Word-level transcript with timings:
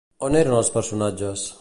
On 0.27 0.37
eren 0.39 0.57
els 0.61 0.73
personatges? 0.79 1.49